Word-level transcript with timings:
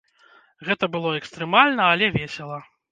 Гэта 0.69 0.89
было 0.95 1.13
экстрэмальна, 1.21 1.83
але 1.95 2.13
весела. 2.19 2.59